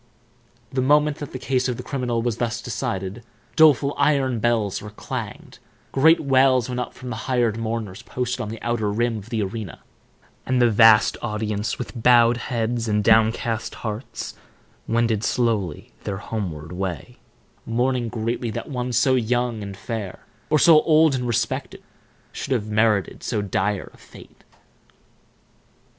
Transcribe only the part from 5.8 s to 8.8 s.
great wails went up from the hired mourners posted on the